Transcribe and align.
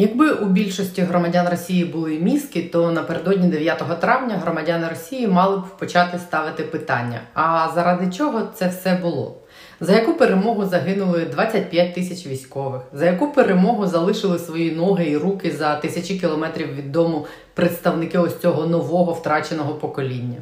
Якби 0.00 0.30
у 0.30 0.46
більшості 0.46 1.02
громадян 1.02 1.48
Росії 1.48 1.84
були 1.84 2.18
мізки, 2.18 2.62
то 2.62 2.90
напередодні 2.92 3.48
9 3.48 4.00
травня 4.00 4.36
громадяни 4.36 4.88
Росії 4.88 5.28
мали 5.28 5.58
б 5.58 5.62
почати 5.78 6.18
ставити 6.18 6.62
питання: 6.62 7.20
а 7.34 7.68
заради 7.74 8.10
чого 8.12 8.42
це 8.54 8.68
все 8.68 8.94
було? 9.02 9.36
За 9.80 9.92
яку 9.92 10.14
перемогу 10.14 10.64
загинули 10.66 11.24
25 11.24 11.94
тисяч 11.94 12.26
військових? 12.26 12.82
За 12.92 13.06
яку 13.06 13.32
перемогу 13.32 13.86
залишили 13.86 14.38
свої 14.38 14.72
ноги 14.72 15.10
і 15.10 15.16
руки 15.16 15.50
за 15.50 15.76
тисячі 15.76 16.18
кілометрів 16.20 16.74
від 16.74 16.92
дому 16.92 17.26
представники 17.54 18.18
ось 18.18 18.38
цього 18.38 18.66
нового 18.66 19.12
втраченого 19.12 19.74
покоління? 19.74 20.36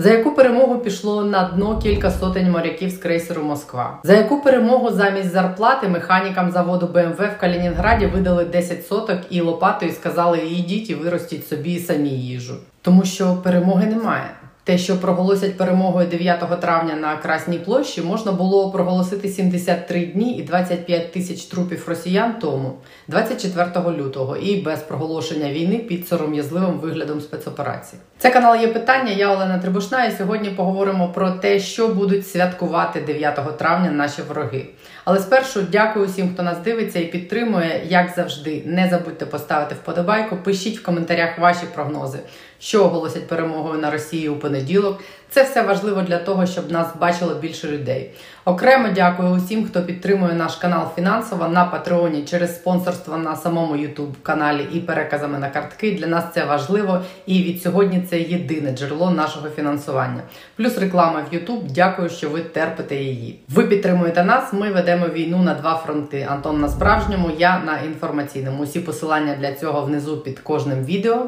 За 0.00 0.10
яку 0.10 0.30
перемогу 0.30 0.78
пішло 0.78 1.24
на 1.24 1.42
дно 1.42 1.78
кілька 1.78 2.10
сотень 2.10 2.50
моряків 2.50 2.90
з 2.90 2.98
крейсеру 2.98 3.42
Москва? 3.42 3.98
За 4.04 4.14
яку 4.14 4.40
перемогу 4.40 4.90
замість 4.90 5.30
зарплати 5.30 5.88
механікам 5.88 6.50
заводу 6.50 6.86
БМВ 6.86 7.16
в 7.36 7.40
Калінінграді 7.40 8.06
видали 8.06 8.44
10 8.44 8.86
соток 8.86 9.18
і 9.30 9.40
лопатою 9.40 9.92
сказали 9.92 10.38
ідіть 10.38 10.90
і 10.90 10.94
виростіть 10.94 11.48
собі 11.48 11.78
самі 11.78 12.08
їжу, 12.08 12.54
тому 12.82 13.04
що 13.04 13.36
перемоги 13.42 13.86
немає. 13.86 14.30
Те, 14.70 14.78
що 14.78 15.00
проголосять 15.00 15.56
перемогою 15.56 16.06
9 16.06 16.60
травня 16.60 16.94
на 16.94 17.16
Красній 17.16 17.58
площі, 17.58 18.02
можна 18.02 18.32
було 18.32 18.70
проголосити 18.70 19.28
73 19.28 20.06
дні 20.06 20.36
і 20.38 20.42
25 20.42 21.12
тисяч 21.12 21.44
трупів 21.44 21.84
росіян 21.88 22.34
тому, 22.40 22.72
24 23.08 23.96
лютого, 23.98 24.36
і 24.36 24.60
без 24.60 24.80
проголошення 24.80 25.52
війни 25.52 25.78
під 25.78 26.08
сором'язливим 26.08 26.78
виглядом 26.78 27.20
спецоперації. 27.20 28.02
Це 28.18 28.30
канал 28.30 28.60
є 28.60 28.68
питання. 28.68 29.12
Я 29.12 29.32
Олена 29.32 29.58
Трибушна, 29.58 30.04
і 30.04 30.16
сьогодні 30.16 30.50
поговоримо 30.50 31.08
про 31.08 31.30
те, 31.30 31.60
що 31.60 31.88
будуть 31.88 32.28
святкувати 32.28 33.00
9 33.00 33.58
травня 33.58 33.90
наші 33.90 34.22
вороги. 34.22 34.66
Але 35.04 35.18
спершу 35.18 35.62
дякую 35.72 36.06
всім, 36.06 36.34
хто 36.34 36.42
нас 36.42 36.58
дивиться 36.58 37.00
і 37.00 37.04
підтримує, 37.04 37.82
як 37.88 38.10
завжди. 38.16 38.62
Не 38.66 38.88
забудьте 38.88 39.26
поставити 39.26 39.74
вподобайку, 39.74 40.36
пишіть 40.36 40.78
в 40.78 40.82
коментарях 40.82 41.38
ваші 41.38 41.66
прогнози 41.74 42.18
що 42.60 42.84
оголосять 42.84 43.28
перемогою 43.28 43.80
на 43.80 43.90
Росії 43.90 44.28
у 44.28 44.36
понеділок. 44.36 45.00
Це 45.30 45.42
все 45.42 45.62
важливо 45.62 46.02
для 46.02 46.18
того, 46.18 46.46
щоб 46.46 46.72
нас 46.72 46.86
бачило 47.00 47.34
більше 47.34 47.68
людей. 47.68 48.10
Окремо 48.44 48.88
дякую 48.94 49.30
усім, 49.30 49.66
хто 49.66 49.82
підтримує 49.82 50.34
наш 50.34 50.56
канал 50.56 50.88
фінансово 50.96 51.48
на 51.48 51.64
Патреоні 51.64 52.22
через 52.22 52.54
спонсорство 52.54 53.16
на 53.16 53.36
самому 53.36 53.74
youtube 53.74 54.12
каналі 54.22 54.66
і 54.72 54.80
переказами 54.80 55.38
на 55.38 55.48
картки. 55.48 55.92
Для 55.92 56.06
нас 56.06 56.24
це 56.34 56.44
важливо 56.44 57.02
і 57.26 57.42
від 57.42 57.62
сьогодні 57.62 58.02
це 58.10 58.20
єдине 58.20 58.76
джерело 58.76 59.10
нашого 59.10 59.48
фінансування. 59.48 60.22
Плюс 60.56 60.78
реклама 60.78 61.24
в 61.30 61.34
YouTube. 61.34 61.62
Дякую, 61.70 62.08
що 62.08 62.30
ви 62.30 62.40
терпите 62.40 62.96
її. 62.96 63.40
Ви 63.48 63.64
підтримуєте 63.64 64.24
нас. 64.24 64.52
Ми 64.52 64.72
ведемо 64.72 65.08
війну 65.08 65.42
на 65.42 65.54
два 65.54 65.76
фронти. 65.76 66.26
Антон 66.30 66.60
на 66.60 66.68
справжньому, 66.68 67.30
я 67.38 67.58
на 67.58 67.80
інформаційному. 67.80 68.62
Усі 68.62 68.80
посилання 68.80 69.36
для 69.40 69.52
цього 69.52 69.82
внизу 69.82 70.16
під 70.16 70.38
кожним 70.38 70.84
відео. 70.84 71.26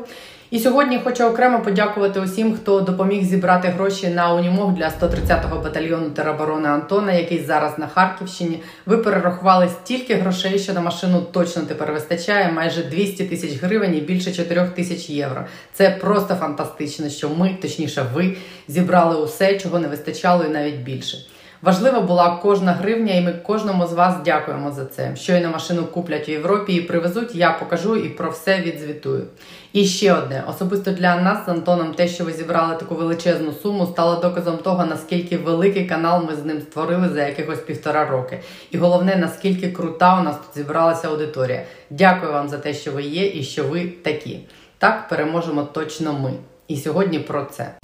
І 0.53 0.59
сьогодні 0.59 0.99
хочу 1.05 1.25
окремо 1.25 1.61
подякувати 1.61 2.21
усім, 2.21 2.55
хто 2.55 2.81
допоміг 2.81 3.25
зібрати 3.25 3.69
гроші 3.69 4.09
на 4.09 4.35
унімог 4.35 4.73
для 4.75 4.89
130-го 5.01 5.59
батальйону 5.59 6.11
тероборони 6.11 6.69
Антона, 6.69 7.13
який 7.13 7.45
зараз 7.45 7.79
на 7.79 7.87
Харківщині. 7.87 8.63
Ви 8.87 8.99
перерахували 8.99 9.69
стільки 9.69 10.15
грошей, 10.15 10.59
що 10.59 10.73
на 10.73 10.81
машину 10.81 11.23
точно 11.33 11.63
тепер 11.63 11.93
вистачає 11.93 12.53
майже 12.53 12.83
200 12.83 13.25
тисяч 13.25 13.63
гривень 13.63 13.97
і 13.97 14.01
більше 14.01 14.33
4 14.33 14.69
тисяч 14.69 15.11
євро. 15.11 15.45
Це 15.73 15.91
просто 15.91 16.35
фантастично, 16.35 17.09
що 17.09 17.29
ми, 17.29 17.57
точніше, 17.63 18.05
ви 18.15 18.37
зібрали 18.69 19.25
усе, 19.25 19.59
чого 19.59 19.79
не 19.79 19.89
вистачало, 19.89 20.45
і 20.45 20.49
навіть 20.49 20.77
більше. 20.77 21.19
Важлива 21.63 22.01
була 22.01 22.39
кожна 22.43 22.73
гривня, 22.73 23.15
і 23.15 23.21
ми 23.21 23.33
кожному 23.33 23.87
з 23.87 23.93
вас 23.93 24.15
дякуємо 24.25 24.73
за 24.73 24.85
це. 24.85 25.17
Щойно 25.17 25.51
машину 25.51 25.85
куплять 25.85 26.29
в 26.29 26.31
Європі 26.31 26.75
і 26.75 26.81
привезуть, 26.81 27.35
я 27.35 27.53
покажу 27.53 27.97
і 27.97 28.09
про 28.09 28.31
все 28.31 28.61
відзвітую. 28.61 29.25
І 29.73 29.85
ще 29.85 30.13
одне 30.13 30.45
особисто 30.49 30.91
для 30.91 31.17
нас 31.21 31.47
з 31.47 31.49
Антоном, 31.49 31.95
те, 31.95 32.09
що 32.09 32.25
ви 32.25 32.33
зібрали 32.33 32.77
таку 32.77 32.95
величезну 32.95 33.53
суму, 33.53 33.87
стало 33.87 34.21
доказом 34.21 34.57
того, 34.57 34.87
наскільки 34.87 35.37
великий 35.37 35.87
канал 35.87 36.25
ми 36.29 36.35
з 36.35 36.45
ним 36.45 36.61
створили 36.61 37.09
за 37.09 37.27
якихось 37.27 37.61
півтора 37.61 38.05
роки. 38.05 38.41
І 38.71 38.79
головне, 38.79 39.17
наскільки 39.17 39.71
крута 39.71 40.21
у 40.21 40.23
нас 40.23 40.37
тут 40.37 40.63
зібралася 40.63 41.09
аудиторія. 41.09 41.63
Дякую 41.91 42.33
вам 42.33 42.49
за 42.49 42.59
те, 42.59 42.75
що 42.75 42.93
ви 42.93 43.03
є, 43.03 43.27
і 43.27 43.43
що 43.43 43.65
ви 43.65 43.89
такі. 43.89 44.39
Так 44.79 45.09
переможемо 45.09 45.63
точно 45.63 46.13
ми. 46.13 46.33
І 46.69 46.77
сьогодні 46.77 47.19
про 47.19 47.45
це. 47.45 47.82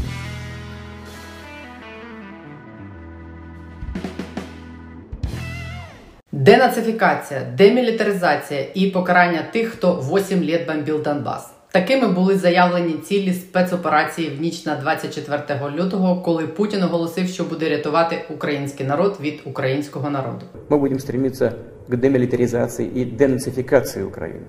Денацифікація, 6.48 7.40
демілітаризація 7.58 8.66
і 8.74 8.90
покарання 8.90 9.42
тих, 9.52 9.68
хто 9.68 9.94
8 9.94 10.40
літ 10.40 10.66
бомбив 10.66 11.02
Донбас. 11.02 11.50
Такими 11.72 12.08
були 12.08 12.38
заявлені 12.38 12.92
цілі 12.92 13.32
спецоперації 13.32 14.30
в 14.30 14.40
ніч 14.40 14.66
на 14.66 14.76
24 14.76 15.42
лютого, 15.76 16.22
коли 16.22 16.46
Путін 16.46 16.82
оголосив, 16.82 17.28
що 17.28 17.44
буде 17.44 17.68
рятувати 17.68 18.24
український 18.30 18.86
народ 18.86 19.18
від 19.20 19.40
українського 19.44 20.10
народу. 20.10 20.40
Ми 20.68 20.78
будемо 20.78 21.00
стремитися 21.00 21.52
к 21.90 21.96
демілітаризації 21.96 22.90
і 22.94 23.04
денацифікації 23.04 24.04
України, 24.04 24.46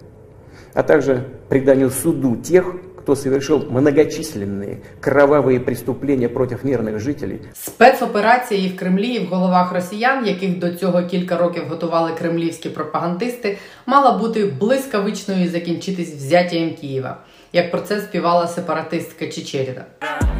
а 0.73 0.83
також 0.83 1.09
приданню 1.47 1.89
суду 1.89 2.35
тих, 2.35 2.75
кто 3.08 3.16
совершил 3.16 3.66
многочисленные 3.70 4.82
кровавые 5.00 5.60
преступления 5.60 6.28
против 6.28 6.64
мирных 6.64 6.98
жителей. 7.00 7.40
Спецоперації 7.52 8.68
в 8.68 8.76
Кремлі 8.76 9.08
і 9.08 9.26
в 9.26 9.28
головах 9.28 9.72
росіян, 9.72 10.26
яких 10.26 10.58
до 10.58 10.74
цього 10.74 11.02
кілька 11.02 11.36
років 11.36 11.62
готували 11.68 12.12
кремлівські 12.18 12.68
пропагандисти, 12.68 13.58
мала 13.86 14.18
бути 14.18 14.44
блискавичною 14.44 15.44
і 15.44 15.48
закінчитись 15.48 16.14
взяттям 16.14 16.70
Києва. 16.80 17.16
Як 17.52 17.70
про 17.70 17.80
це 17.80 18.00
співала 18.00 18.48
сепаратистка 18.48 19.26
Чечеріна. 19.26 19.84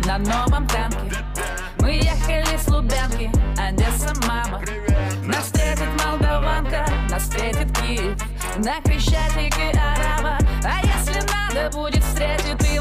На 0.07 0.19
новому 0.19 0.69
танкі 0.73 1.17
ми 1.81 1.95
їхали 1.95 2.59
з 2.65 2.69
Лубянки, 2.69 3.31
Одеса, 3.69 4.13
мама. 4.29 4.61
Нас 5.27 5.45
встретит 5.45 5.89
Молдаванка, 6.05 6.87
нас 7.11 7.23
встретит 7.23 7.79
Київ, 7.79 8.17
на 8.59 8.73
Хрещатике 8.85 9.73
Арава, 9.73 10.39
а 10.65 10.81
если 10.87 11.21
надо 11.33 11.79
будет 11.79 12.03
встретить 12.03 12.38
и 12.38 12.38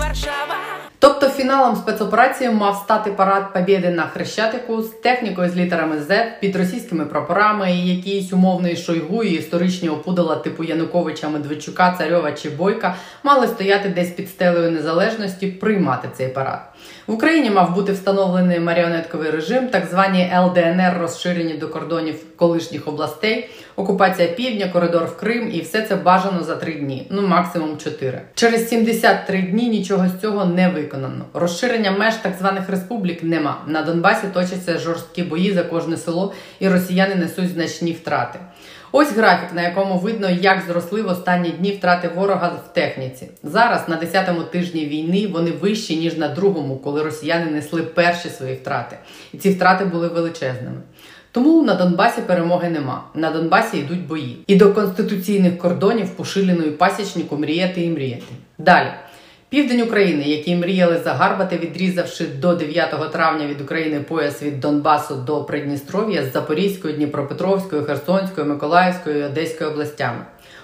Варшава. 0.08 0.54
Тобто 0.98 1.28
фіналом 1.28 1.76
спецоперації 1.76 2.50
мав 2.50 2.76
стати 2.76 3.10
парад 3.10 3.52
Побєди 3.52 3.90
на 3.90 4.02
Хрещатику 4.02 4.82
з 4.82 4.88
технікою 4.88 5.50
з 5.50 5.56
літерами 5.56 5.96
Z 5.96 6.26
під 6.40 6.56
російськими 6.56 7.06
прапорами 7.06 7.72
і 7.72 7.96
якийсь 7.96 8.32
умовний 8.32 8.76
шойгу 8.76 9.22
і 9.22 9.30
історичні 9.30 9.88
опудала 9.88 10.36
типу 10.36 10.64
Януковича, 10.64 11.28
Медведчука, 11.28 11.94
Царьова 11.98 12.32
чи 12.32 12.50
Бойка 12.50 12.96
мали 13.22 13.46
стояти 13.46 13.88
десь 13.88 14.10
під 14.10 14.28
стелею 14.28 14.70
незалежності 14.70 15.46
приймати 15.46 16.08
цей 16.16 16.28
парад. 16.28 16.60
В 17.06 17.12
Україні 17.12 17.50
мав 17.50 17.74
бути 17.74 17.92
встановлений 17.92 18.60
маріонетковий 18.60 19.30
режим, 19.30 19.68
так 19.68 19.86
звані 19.86 20.32
ЛДНР, 20.38 20.98
розширені 21.00 21.54
до 21.54 21.68
кордонів 21.68 22.36
колишніх 22.36 22.88
областей, 22.88 23.50
окупація 23.76 24.28
півдня, 24.28 24.68
коридор 24.72 25.04
в 25.04 25.16
Крим, 25.16 25.50
і 25.52 25.60
все 25.60 25.82
це 25.82 25.96
бажано 25.96 26.44
за 26.44 26.56
три 26.56 26.74
дні, 26.74 27.06
ну 27.10 27.26
максимум 27.26 27.78
чотири. 27.78 28.20
Через 28.34 28.68
73 28.68 29.42
дні 29.42 29.68
нічого 29.68 30.08
з 30.08 30.20
цього 30.20 30.44
не 30.44 30.68
виконано. 30.68 31.24
Розширення 31.34 31.90
меж 31.90 32.14
так 32.14 32.32
званих 32.38 32.70
республік 32.70 33.22
нема. 33.22 33.56
На 33.66 33.82
Донбасі 33.82 34.26
точаться 34.34 34.78
жорсткі 34.78 35.22
бої 35.22 35.52
за 35.52 35.62
кожне 35.62 35.96
село, 35.96 36.32
і 36.60 36.68
росіяни 36.68 37.14
несуть 37.14 37.50
значні 37.50 37.92
втрати. 37.92 38.38
Ось 38.92 39.12
графік, 39.12 39.48
на 39.54 39.62
якому 39.62 39.98
видно, 39.98 40.30
як 40.30 40.62
зросли 40.68 41.02
в 41.02 41.08
останні 41.08 41.50
дні 41.50 41.72
втрати 41.72 42.10
ворога 42.14 42.48
в 42.48 42.74
техніці. 42.74 43.28
Зараз 43.42 43.88
на 43.88 44.00
10-му 44.00 44.42
тижні 44.42 44.84
війни 44.84 45.26
вони 45.32 45.50
вищі 45.50 45.96
ніж 45.96 46.16
на 46.16 46.28
другому, 46.28 46.76
коли 46.76 47.02
росіяни 47.02 47.50
несли 47.50 47.82
перші 47.82 48.28
свої 48.28 48.54
втрати, 48.54 48.96
і 49.32 49.38
ці 49.38 49.50
втрати 49.50 49.84
були 49.84 50.08
величезними. 50.08 50.80
Тому 51.32 51.62
на 51.62 51.74
Донбасі 51.74 52.20
перемоги 52.20 52.68
нема. 52.68 53.04
На 53.14 53.30
Донбасі 53.30 53.78
йдуть 53.78 54.06
бої. 54.06 54.38
І 54.46 54.56
до 54.56 54.72
конституційних 54.72 55.58
кордонів 55.58 56.10
пошиленої 56.10 56.70
пасічнику 56.70 57.36
мріяти 57.36 57.82
і 57.82 57.90
мріяти. 57.90 58.32
Далі. 58.58 58.88
Південь 59.50 59.80
України, 59.80 60.22
які 60.24 60.56
мріяли 60.56 60.98
загарбати, 60.98 61.58
відрізавши 61.58 62.26
до 62.26 62.54
9 62.54 63.12
травня 63.12 63.46
від 63.46 63.60
України 63.60 64.00
пояс 64.00 64.42
від 64.42 64.60
Донбасу 64.60 65.14
до 65.14 65.44
Придністров'я 65.44 66.24
з 66.24 66.32
Запорізькою, 66.32 66.94
Дніпропетровською, 66.94 67.84
Херсонською, 67.84 68.46
Миколаївською 68.46 69.26
Одеською 69.26 69.70
областями. 69.70 70.18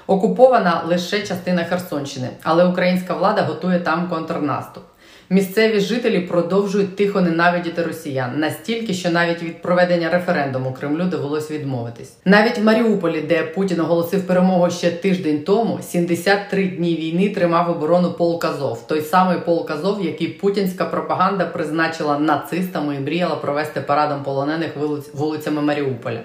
Окупована 0.06 0.82
лише 0.88 1.26
частина 1.26 1.64
Херсонщини, 1.64 2.28
але 2.42 2.64
українська 2.64 3.14
влада 3.14 3.42
готує 3.42 3.80
там 3.80 4.08
контрнаступ. 4.08 4.84
Місцеві 5.30 5.80
жителі 5.80 6.20
продовжують 6.20 6.96
тихо 6.96 7.20
ненавидіти 7.20 7.82
росіян 7.82 8.40
настільки, 8.40 8.94
що 8.94 9.10
навіть 9.10 9.42
від 9.42 9.62
проведення 9.62 10.10
референдуму 10.10 10.72
Кремлю 10.72 11.04
довелось 11.04 11.50
відмовитись. 11.50 12.16
Навіть 12.24 12.58
в 12.58 12.64
Маріуполі, 12.64 13.20
де 13.20 13.42
Путін 13.42 13.80
оголосив 13.80 14.26
перемогу 14.26 14.70
ще 14.70 14.90
тиждень 14.90 15.42
тому, 15.42 15.78
73 15.82 16.66
дні 16.68 16.96
війни 16.96 17.28
тримав 17.28 17.70
оборону 17.70 18.12
полк 18.12 18.44
Азов. 18.44 18.86
той 18.86 19.00
самий 19.00 19.38
полк 19.38 19.70
Азов, 19.70 20.04
який 20.04 20.28
путінська 20.28 20.84
пропаганда 20.84 21.44
призначила 21.44 22.18
нацистами 22.18 22.96
і 22.96 23.00
мріяла 23.00 23.36
провести 23.36 23.80
парадом 23.80 24.22
полонених 24.22 24.70
вулицями 25.14 25.62
Маріуполя. 25.62 26.20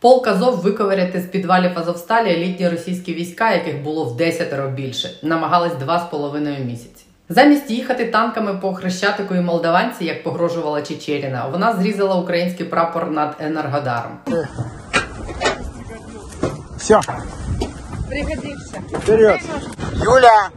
Полк 0.00 0.26
Азов 0.26 0.56
виковиряти 0.56 1.20
з 1.20 1.24
підвалів 1.24 1.70
Азовсталі 1.74 2.30
елітні 2.30 2.68
російські 2.68 3.14
війська, 3.14 3.52
яких 3.52 3.82
було 3.82 4.04
в 4.04 4.16
десятеро 4.16 4.68
більше, 4.68 5.10
намагались 5.22 5.74
два 5.74 5.98
з 5.98 6.10
половиною 6.10 6.64
місяці. 6.64 6.93
Замість 7.28 7.70
їхати 7.70 8.04
танками 8.04 8.54
по 8.54 8.74
хрещатику 8.74 9.34
і 9.34 9.40
молдаванці, 9.40 10.04
як 10.04 10.22
погрожувала 10.22 10.82
Чечеріна, 10.82 11.48
вона 11.52 11.72
зрізала 11.72 12.14
український 12.14 12.66
прапор 12.66 13.10
над 13.10 13.36
Енергодаром. 13.40 14.12
Все. 16.76 17.00
Пригодився. 18.08 18.82
Вперед. 18.92 19.40
Юля! 20.04 20.48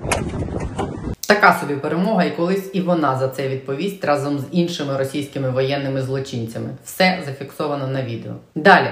Така 1.28 1.60
собі 1.60 1.75
перемога, 1.75 2.24
і 2.24 2.31
колись 2.31 2.69
і 2.74 2.81
вона 2.81 3.19
за 3.19 3.28
це 3.28 3.48
відповість 3.48 4.06
разом 4.06 4.40
з 4.40 4.44
іншими 4.52 4.98
російськими 4.98 5.50
воєнними 5.50 6.02
злочинцями. 6.02 6.69
Все 6.86 7.24
зафіксовано 7.25 7.88
на 7.88 8.04
відео. 8.04 8.31
Далі. 8.56 8.90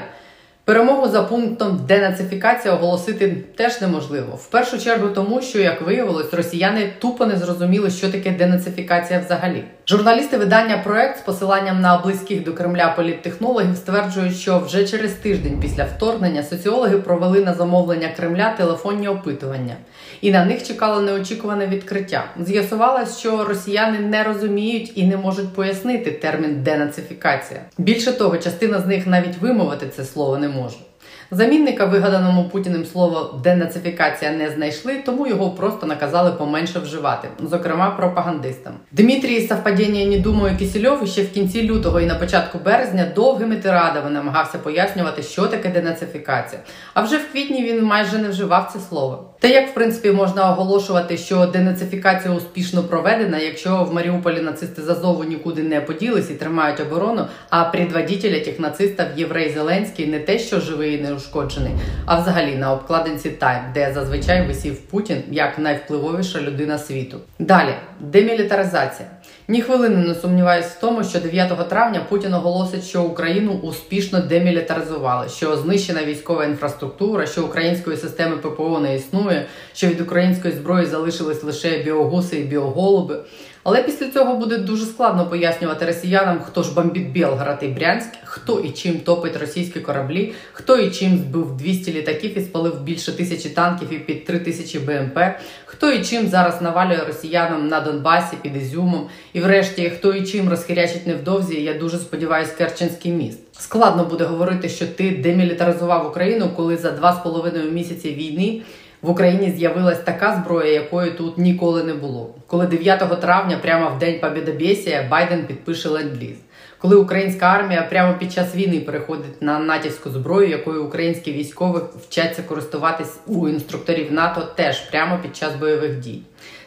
Перемогу 0.65 1.07
за 1.07 1.23
пунктом 1.23 1.79
денацифікація 1.87 2.73
оголосити 2.73 3.35
теж 3.55 3.81
неможливо. 3.81 4.35
В 4.35 4.47
першу 4.47 4.79
чергу, 4.79 5.07
тому 5.07 5.41
що, 5.41 5.59
як 5.59 5.81
виявилось, 5.81 6.33
росіяни 6.33 6.93
тупо 6.99 7.25
не 7.25 7.37
зрозуміли, 7.37 7.89
що 7.89 8.11
таке 8.11 8.31
денацифікація 8.31 9.19
взагалі. 9.19 9.63
Журналісти 9.87 10.37
видання 10.37 10.77
проект 10.77 11.17
з 11.17 11.21
посиланням 11.21 11.81
на 11.81 11.97
близьких 11.97 12.43
до 12.43 12.53
Кремля 12.53 12.93
політтехнологів 12.95 13.75
стверджують, 13.75 14.35
що 14.35 14.59
вже 14.59 14.87
через 14.87 15.11
тиждень 15.11 15.59
після 15.61 15.83
вторгнення 15.83 16.43
соціологи 16.43 16.97
провели 16.97 17.45
на 17.45 17.53
замовлення 17.53 18.09
Кремля 18.15 18.53
телефонні 18.57 19.07
опитування, 19.07 19.75
і 20.21 20.31
на 20.31 20.45
них 20.45 20.63
чекало 20.63 21.01
неочікуване 21.01 21.67
відкриття. 21.67 22.23
З'ясувалось, 22.39 23.17
що 23.19 23.43
росіяни 23.43 23.99
не 23.99 24.23
розуміють 24.23 24.91
і 24.95 25.07
не 25.07 25.17
можуть 25.17 25.53
пояснити 25.53 26.11
термін 26.11 26.63
денацифікація. 26.63 27.59
Більше 27.77 28.11
того, 28.11 28.37
частина 28.37 28.79
з 28.79 28.85
них 28.85 29.07
навіть 29.07 29.37
вимовити 29.41 29.85
це 29.95 30.03
слово 30.03 30.37
не 30.37 30.54
tenemos 30.55 30.94
Замінника 31.31 31.85
вигаданому 31.85 32.49
путіним 32.49 32.85
слово 32.85 33.39
денацифікація 33.43 34.31
не 34.31 34.49
знайшли, 34.49 34.97
тому 35.05 35.27
його 35.27 35.51
просто 35.51 35.87
наказали 35.87 36.31
поменше 36.31 36.79
вживати, 36.79 37.27
зокрема 37.49 37.89
пропагандистам. 37.89 38.73
Дмитрій 38.91 39.47
Совпадіння 39.47 40.05
не 40.05 40.17
думаю 40.17 40.57
Кисельов 40.57 41.07
ще 41.07 41.23
в 41.23 41.31
кінці 41.31 41.63
лютого 41.63 41.99
і 41.99 42.05
на 42.05 42.15
початку 42.15 42.59
березня 42.65 43.07
довгими 43.15 43.55
тирадами 43.55 44.09
намагався 44.09 44.57
пояснювати, 44.57 45.23
що 45.23 45.47
таке 45.47 45.69
денацифікація. 45.69 46.61
А 46.93 47.01
вже 47.01 47.17
в 47.17 47.31
квітні 47.31 47.63
він 47.63 47.83
майже 47.83 48.17
не 48.17 48.29
вживав 48.29 48.69
це 48.73 48.79
слово. 48.89 49.35
Та 49.39 49.47
як 49.47 49.69
в 49.69 49.73
принципі 49.73 50.11
можна 50.11 50.51
оголошувати, 50.51 51.17
що 51.17 51.45
денацифікація 51.45 52.33
успішно 52.33 52.83
проведена, 52.83 53.37
якщо 53.37 53.83
в 53.83 53.93
Маріуполі 53.93 54.41
нацисти 54.41 54.81
з 54.81 54.89
Азову 54.89 55.23
нікуди 55.23 55.63
не 55.63 55.81
поділись 55.81 56.31
і 56.31 56.33
тримають 56.33 56.79
оборону, 56.79 57.25
а 57.49 57.63
предводителя 57.63 58.39
тих 58.39 58.59
нацистів 58.59 59.05
Єврей 59.15 59.53
Зеленський 59.53 60.07
не 60.07 60.19
те, 60.19 60.39
що 60.39 60.59
живий 60.59 60.93
і 60.93 61.01
не 61.01 61.13
неушкоджений, 61.15 61.71
а 62.05 62.21
взагалі 62.21 62.55
на 62.55 62.73
обкладинці 62.73 63.29
Time, 63.29 63.73
де 63.73 63.93
зазвичай 63.93 64.47
висів 64.47 64.81
Путін 64.81 65.23
як 65.31 65.59
найвпливовіша 65.59 66.41
людина 66.41 66.77
світу. 66.77 67.17
Далі 67.39 67.73
демілітаризація. 67.99 69.09
Ні 69.47 69.61
хвилини 69.61 70.07
не 70.07 70.15
сумніваюся 70.15 70.69
в 70.77 70.81
тому, 70.81 71.03
що 71.03 71.19
9 71.19 71.69
травня 71.69 72.05
Путін 72.09 72.33
оголосить, 72.33 72.83
що 72.83 73.03
Україну 73.03 73.51
успішно 73.51 74.19
демілітаризували, 74.19 75.29
що 75.29 75.57
знищена 75.57 76.05
військова 76.05 76.45
інфраструктура, 76.45 77.25
що 77.25 77.43
української 77.43 77.97
системи 77.97 78.37
ППО 78.37 78.79
не 78.79 78.95
існує, 78.95 79.45
що 79.73 79.87
від 79.87 80.01
української 80.01 80.53
зброї 80.53 80.85
залишились 80.85 81.43
лише 81.43 81.77
біогуси 81.77 82.37
і 82.37 82.43
біоголуби. 82.43 83.19
Але 83.67 83.83
після 83.83 84.09
цього 84.09 84.35
буде 84.35 84.57
дуже 84.57 84.85
складно 84.85 85.25
пояснювати 85.29 85.85
росіянам, 85.85 86.39
хто 86.39 86.63
ж 86.63 86.73
бомбить 86.73 87.11
Білград 87.11 87.59
і 87.61 87.67
Брянськ, 87.67 88.09
хто 88.23 88.59
і 88.59 88.69
чим 88.69 88.99
топить 88.99 89.37
російські 89.37 89.79
кораблі, 89.79 90.33
хто 90.53 90.77
і 90.77 90.91
чим 90.91 91.17
збив 91.17 91.57
200 91.57 91.93
літаків 91.93 92.37
і 92.37 92.41
спалив 92.41 92.81
більше 92.81 93.11
тисячі 93.11 93.49
танків 93.49 93.93
і 93.93 93.99
під 93.99 94.25
3 94.25 94.39
тисячі 94.39 94.79
БМП, 94.79 95.19
хто 95.65 95.91
і 95.91 96.03
чим 96.03 96.27
зараз 96.27 96.61
навалює 96.61 96.99
росіянам 97.07 97.67
на 97.67 97.79
Донбасі 97.79 98.35
під 98.41 98.55
Ізюмом, 98.55 99.07
і 99.33 99.39
врешті 99.39 99.89
хто 99.89 100.13
і 100.13 100.25
чим 100.25 100.49
розхирячить 100.49 101.07
невдовзі. 101.07 101.63
Я 101.63 101.73
дуже 101.73 101.97
сподіваюся, 101.97 102.53
Керченський 102.57 103.11
міст. 103.11 103.39
Складно 103.59 104.05
буде 104.05 104.23
говорити, 104.23 104.69
що 104.69 104.87
ти 104.87 105.11
демілітаризував 105.11 106.07
Україну, 106.07 106.49
коли 106.55 106.77
за 106.77 106.91
два 106.91 107.13
з 107.13 107.23
половиною 107.23 107.71
місяці 107.71 108.11
війни 108.11 108.61
в 109.05 109.09
Україні 109.09 109.51
з'явилась 109.57 109.99
така 109.99 110.35
зброя, 110.35 110.71
якої 110.71 111.11
тут 111.11 111.37
ніколи 111.37 111.83
не 111.83 111.93
було. 111.93 112.35
Коли 112.47 112.67
9 112.67 113.21
травня, 113.21 113.59
прямо 113.61 113.89
в 113.89 113.99
день 113.99 114.19
Побєдобєсія, 114.19 115.07
Байден 115.09 115.45
підпише 115.45 115.89
ленд-ліз. 115.89 116.37
Коли 116.77 116.95
українська 116.95 117.45
армія 117.45 117.81
прямо 117.81 118.17
під 118.17 118.33
час 118.33 118.55
війни 118.55 118.79
переходить 118.79 119.41
на 119.41 119.59
натівську 119.59 120.09
зброю, 120.09 120.49
якою 120.49 120.85
українські 120.85 121.31
військові 121.31 121.79
вчаться 122.07 122.43
користуватись 122.43 123.19
у 123.27 123.49
інструкторів 123.49 124.11
НАТО 124.11 124.41
теж 124.55 124.79
прямо 124.79 125.19
під 125.21 125.35
час 125.35 125.55
бойових 125.55 125.99
дій. 125.99 126.21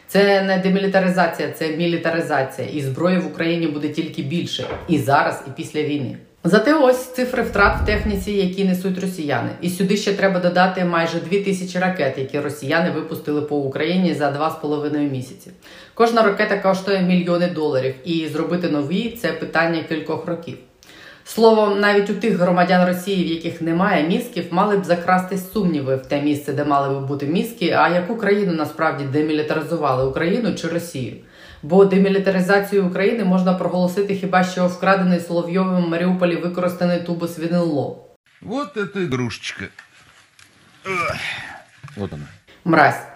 Це 0.07 0.41
не 0.41 0.57
демілітаризація, 0.57 1.51
це 1.51 1.67
мілітаризація, 1.67 2.67
і 2.67 2.81
зброї 2.81 3.19
в 3.19 3.27
Україні 3.27 3.67
буде 3.67 3.89
тільки 3.89 4.21
більше 4.21 4.65
і 4.87 4.97
зараз, 4.97 5.43
і 5.47 5.49
після 5.55 5.83
війни. 5.83 6.17
Зате 6.43 6.73
ось 6.73 7.13
цифри 7.13 7.43
втрат 7.43 7.81
в 7.81 7.85
техніці, 7.85 8.31
які 8.31 8.65
несуть 8.65 8.99
росіяни. 9.01 9.49
І 9.61 9.69
сюди 9.69 9.97
ще 9.97 10.13
треба 10.13 10.39
додати 10.39 10.85
майже 10.85 11.19
дві 11.19 11.39
тисячі 11.39 11.79
ракет, 11.79 12.17
які 12.17 12.39
росіяни 12.39 12.91
випустили 12.91 13.41
по 13.41 13.57
Україні 13.57 14.13
за 14.13 14.31
два 14.31 14.49
з 14.49 14.55
половиною 14.55 15.09
місяці. 15.09 15.51
Кожна 15.93 16.21
ракета 16.21 16.57
коштує 16.57 17.01
мільйони 17.01 17.47
доларів, 17.47 17.95
і 18.05 18.27
зробити 18.27 18.69
нові 18.69 19.17
це 19.21 19.31
питання 19.31 19.83
кількох 19.89 20.25
років. 20.25 20.57
Словом, 21.25 21.79
навіть 21.79 22.09
у 22.09 22.13
тих 22.13 22.37
громадян 22.37 22.87
Росії, 22.87 23.23
в 23.23 23.27
яких 23.27 23.61
немає 23.61 24.07
мізків, 24.07 24.45
мали 24.51 24.77
б 24.77 24.85
закрасти 24.85 25.37
сумніви 25.53 25.95
в 25.95 26.05
те 26.05 26.21
місце, 26.21 26.53
де 26.53 26.65
мали 26.65 26.99
б 26.99 27.07
бути 27.07 27.25
мізки, 27.25 27.71
а 27.71 27.89
яку 27.89 28.15
країну 28.15 28.53
насправді 28.53 29.03
демілітаризували 29.03 30.09
Україну 30.09 30.55
чи 30.55 30.67
Росію. 30.67 31.13
Бо 31.63 31.85
демілітаризацію 31.85 32.87
України 32.87 33.25
можна 33.25 33.53
проголосити 33.53 34.15
хіба 34.15 34.43
що 34.43 34.67
вкрадений 34.67 35.19
Соловйовим 35.19 35.83
в 35.83 35.89
Маріуполі 35.89 36.35
використаний 36.35 36.99
тубус 36.99 37.39
Вінло. 37.39 38.05
Вот 38.41 38.77
это 38.77 39.03
игрушечка. 39.03 39.65
Вот 41.97 42.13
она. 42.13 42.23
Мразь. 42.65 43.07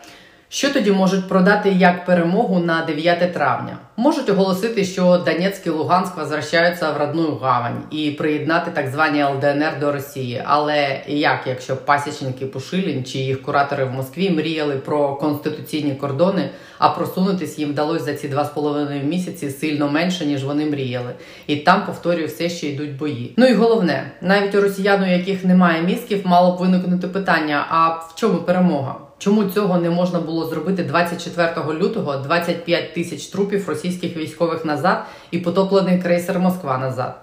Що 0.50 0.74
тоді 0.74 0.92
можуть 0.92 1.30
продати 1.30 1.70
як 1.70 2.06
перемогу 2.06 2.60
на 2.60 2.86
9 2.86 3.34
травня? 3.34 3.78
Можуть 3.98 4.30
оголосити, 4.30 4.86
що 4.86 5.18
Донецьк 5.18 5.68
і 5.68 5.70
Луганськ 5.70 6.18
возвращаються 6.18 6.92
в 6.92 6.98
родну 6.98 7.36
гавань 7.42 7.84
і 7.92 8.12
приєднати 8.12 8.72
так 8.72 8.88
звані 8.88 9.24
ЛДНР 9.24 9.80
до 9.80 9.92
Росії. 9.92 10.44
Але 10.46 11.02
як, 11.08 11.40
якщо 11.48 11.78
пасічники 11.78 12.46
Пушилін 12.46 13.04
чи 13.04 13.18
їх 13.18 13.42
куратори 13.42 13.86
в 13.86 13.92
Москві 13.92 14.30
мріяли 14.30 14.76
про 14.76 15.16
конституційні 15.16 15.96
кордони, 15.96 16.50
а 16.80 16.90
просунутись 16.90 17.60
їм 17.60 17.70
вдалося 17.70 18.06
за 18.06 18.14
ці 18.14 18.28
два 18.28 18.46
з 18.46 18.50
половиною 18.50 19.04
місяці 19.04 19.50
сильно 19.50 19.90
менше 19.90 20.26
ніж 20.26 20.44
вони 20.44 20.66
мріяли, 20.66 21.12
і 21.48 21.56
там 21.56 21.86
повторюю 21.86 22.28
все 22.28 22.50
ще 22.50 22.68
йдуть 22.68 22.98
бої. 22.98 23.34
Ну 23.38 23.46
і 23.46 23.54
головне, 23.54 24.12
навіть 24.22 24.56
у 24.56 24.62
росіян, 24.62 25.04
у 25.04 25.08
яких 25.08 25.46
немає 25.46 25.82
мізків, 25.82 26.22
мало 26.24 26.56
б 26.56 26.60
виникнути 26.60 27.08
питання: 27.08 27.66
а 27.70 27.90
в 27.90 28.14
чому 28.16 28.38
перемога? 28.38 28.96
Чому 29.24 29.44
цього 29.44 29.78
не 29.78 29.90
можна 29.90 30.20
було 30.20 30.46
зробити 30.46 30.84
24 30.84 31.80
лютого 31.80 32.18
25 32.18 32.94
тисяч 32.94 33.28
трупів 33.28 33.66
російських 33.83 34.17
військових 34.17 34.65
назад 34.65 35.05
і 35.31 35.39
потоплений 35.39 35.99
крейсер 35.99 36.39
Москва 36.39 36.79
назад? 36.79 37.15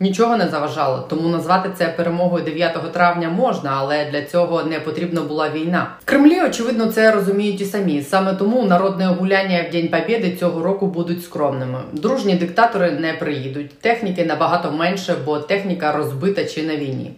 Нічого 0.00 0.36
не 0.36 0.48
заважало, 0.48 1.06
тому 1.08 1.28
назвати 1.28 1.70
це 1.78 1.88
перемогою 1.88 2.44
9 2.44 2.92
травня 2.92 3.28
можна, 3.28 3.74
але 3.76 4.04
для 4.10 4.22
цього 4.22 4.62
не 4.62 4.80
потрібна 4.80 5.20
була 5.20 5.50
війна. 5.50 5.86
В 6.00 6.04
Кремлі, 6.04 6.40
очевидно, 6.40 6.86
це 6.86 7.12
розуміють 7.12 7.60
і 7.60 7.64
самі. 7.64 8.02
Саме 8.02 8.34
тому 8.34 8.64
народне 8.64 9.06
гуляння 9.06 9.64
в 9.68 9.72
День 9.72 9.88
Побєди 9.88 10.36
цього 10.36 10.62
року 10.62 10.86
будуть 10.86 11.24
скромними. 11.24 11.78
Дружні 11.92 12.34
диктатори 12.34 12.90
не 12.90 13.12
приїдуть. 13.12 13.78
Техніки 13.78 14.24
набагато 14.24 14.72
менше, 14.72 15.14
бо 15.24 15.38
техніка 15.38 15.92
розбита 15.92 16.44
чи 16.44 16.62
на 16.62 16.76
війні. 16.76 17.12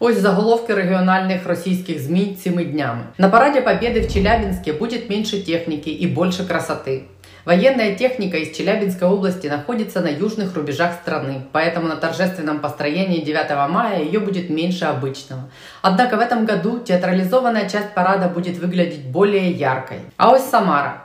Ось 0.00 0.18
заголовки 0.18 0.74
региональных 0.74 1.46
российских 1.46 2.00
ЗМИ 2.00 2.36
цими 2.44 2.64
днями. 2.64 3.04
На 3.18 3.28
параде 3.28 3.60
Победы 3.60 4.00
в 4.00 4.12
Челябинске 4.12 4.72
будет 4.72 5.08
меньше 5.08 5.40
техники 5.40 5.88
и 5.88 6.06
больше 6.06 6.44
красоты. 6.44 7.02
Военная 7.49 7.95
техника 7.95 8.37
из 8.37 8.55
Челябинской 8.55 9.07
области 9.07 9.47
находится 9.47 10.01
на 10.01 10.09
южных 10.09 10.55
рубежах 10.55 10.93
страны, 11.01 11.41
поэтому 11.51 11.87
на 11.87 11.95
торжественном 11.95 12.59
построении 12.59 13.21
9 13.21 13.71
мая 13.71 14.03
ее 14.03 14.19
будет 14.19 14.51
меньше 14.51 14.85
обычного. 14.85 15.49
Однако 15.81 16.17
в 16.17 16.19
этом 16.19 16.45
году 16.45 16.77
театрализованная 16.77 17.67
часть 17.67 17.95
парада 17.95 18.27
будет 18.27 18.59
выглядеть 18.59 19.03
более 19.03 19.49
яркой. 19.49 20.01
А 20.17 20.29
ось 20.29 20.43
Самара. 20.43 21.01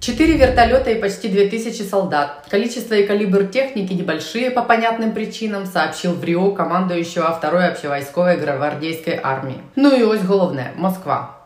Четыре 0.00 0.38
вертолета 0.38 0.90
и 0.90 0.98
почти 0.98 1.28
2000 1.28 1.82
солдат. 1.82 2.46
Количество 2.48 2.94
и 2.94 3.06
калибр 3.06 3.44
техники 3.48 3.92
небольшие 3.92 4.50
по 4.50 4.62
понятным 4.62 5.12
причинам, 5.12 5.66
сообщил 5.66 6.14
в 6.14 6.24
Рио 6.24 6.52
командующего 6.52 7.30
второй 7.30 7.68
общевойсковой 7.68 8.38
гвардейской 8.38 9.20
армии. 9.22 9.60
Ну 9.76 9.94
и 9.94 10.02
ось 10.02 10.22
головне– 10.22 10.72
Москва. 10.76 11.43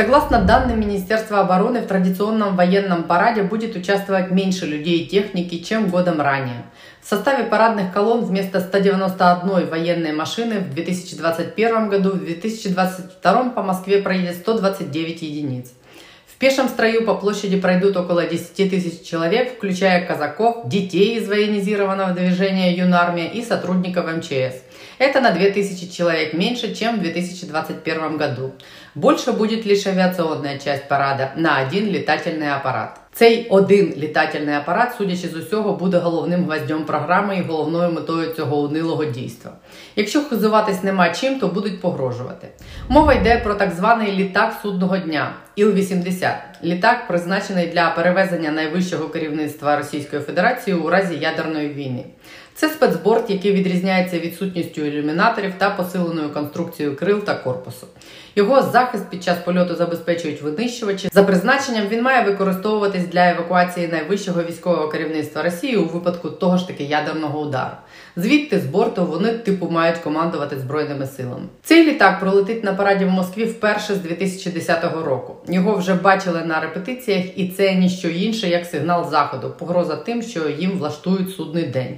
Согласно 0.00 0.40
данным 0.40 0.80
Министерства 0.80 1.40
обороны, 1.40 1.82
в 1.82 1.86
традиционном 1.86 2.56
военном 2.56 3.02
параде 3.02 3.42
будет 3.42 3.76
участвовать 3.76 4.30
меньше 4.30 4.64
людей 4.64 5.00
и 5.00 5.06
техники, 5.06 5.58
чем 5.58 5.90
годом 5.90 6.22
ранее. 6.22 6.64
В 7.02 7.06
составе 7.06 7.44
парадных 7.44 7.92
колонн 7.92 8.24
вместо 8.24 8.60
191 8.60 9.68
военной 9.68 10.12
машины 10.12 10.60
в 10.60 10.72
2021 10.72 11.90
году 11.90 12.12
в 12.12 12.24
2022 12.24 13.50
по 13.50 13.62
Москве 13.62 14.00
проедет 14.00 14.36
129 14.36 15.20
единиц 15.20 15.70
пешем 16.40 16.70
строю 16.70 17.04
по 17.04 17.14
площади 17.14 17.60
пройдут 17.60 17.98
около 17.98 18.26
10 18.26 18.70
тысяч 18.70 19.06
человек, 19.06 19.56
включая 19.56 20.06
казаков, 20.06 20.68
детей 20.68 21.18
из 21.18 21.28
военизированного 21.28 22.12
движения 22.12 22.74
«Юнармия» 22.74 23.28
и 23.28 23.42
сотрудников 23.44 24.06
МЧС. 24.10 24.56
Это 24.98 25.20
на 25.20 25.32
2000 25.32 25.92
человек 25.92 26.32
меньше, 26.32 26.74
чем 26.74 26.96
в 26.98 27.02
2021 27.02 28.16
году. 28.16 28.52
Больше 28.94 29.32
будет 29.32 29.66
лишь 29.66 29.86
авіаційна 29.86 30.58
часть 30.64 30.88
парада 30.88 31.32
на 31.36 31.62
один 31.66 31.86
літательний 31.86 32.48
апарат. 32.48 33.00
Цей 33.12 33.48
один 33.48 33.94
літательний 33.96 34.54
апарат, 34.54 34.94
судячи 34.98 35.28
з 35.28 35.34
усього, 35.34 35.72
буде 35.72 35.98
головним 35.98 36.44
гвоздем 36.44 36.84
програми 36.84 37.36
і 37.36 37.42
головною 37.42 37.92
метою 37.92 38.34
цього 38.34 38.60
унилого 38.60 39.04
дійства. 39.04 39.52
Якщо 39.96 40.24
хизуватись 40.24 40.82
нема 40.82 41.10
чим, 41.10 41.40
то 41.40 41.48
будуть 41.48 41.80
погрожувати. 41.80 42.48
Мова 42.88 43.14
йде 43.14 43.40
про 43.44 43.54
так 43.54 43.70
званий 43.72 44.12
літак 44.12 44.54
судного 44.62 44.96
дня 44.96 45.34
Іл-80. 45.56 46.34
Літак 46.64 47.08
призначений 47.08 47.66
для 47.66 47.90
перевезення 47.90 48.50
найвищого 48.50 49.08
керівництва 49.08 49.76
Російської 49.76 50.22
Федерації 50.22 50.76
у 50.76 50.88
разі 50.88 51.14
ядерної 51.14 51.68
війни. 51.68 52.04
Це 52.54 52.68
спецборт, 52.68 53.30
який 53.30 53.52
відрізняється 53.52 54.18
відсутністю 54.18 54.80
ілюмінаторів 54.80 55.52
та 55.58 55.70
посиленою 55.70 56.30
конструкцією 56.30 56.96
крил 56.96 57.20
та 57.20 57.34
корпусу. 57.34 57.86
Його 58.36 58.62
захист 58.62 59.10
під 59.10 59.24
час 59.24 59.38
польоту 59.44 59.74
забезпечують 59.74 60.42
винищувачі. 60.42 61.08
За 61.12 61.22
призначенням 61.22 61.88
він 61.88 62.02
має 62.02 62.24
використовуватись 62.24 63.06
для 63.06 63.30
евакуації 63.30 63.88
найвищого 63.88 64.42
військового 64.42 64.88
керівництва 64.88 65.42
Росії 65.42 65.76
у 65.76 65.86
випадку 65.86 66.30
того 66.30 66.56
ж 66.56 66.66
таки 66.66 66.84
ядерного 66.84 67.40
удару. 67.40 67.74
Звідти 68.16 68.60
з 68.60 68.64
борту 68.64 69.06
вони 69.06 69.32
типу 69.32 69.70
мають 69.70 69.98
командувати 69.98 70.58
збройними 70.58 71.06
силами. 71.06 71.44
Цей 71.62 71.86
літак 71.86 72.20
пролетить 72.20 72.64
на 72.64 72.74
параді 72.74 73.04
в 73.04 73.10
Москві 73.10 73.44
вперше 73.44 73.94
з 73.94 73.98
2010 73.98 74.84
року. 75.04 75.36
Його 75.48 75.76
вже 75.76 75.94
бачили 75.94 76.42
на 76.44 76.60
репетиціях, 76.60 77.38
і 77.38 77.48
це 77.48 77.74
ніщо 77.74 78.08
інше 78.08 78.48
як 78.48 78.66
сигнал 78.66 79.10
заходу, 79.10 79.54
погроза 79.58 79.96
тим, 79.96 80.22
що 80.22 80.48
їм 80.48 80.78
влаштують 80.78 81.30
судний 81.30 81.64
день. 81.64 81.96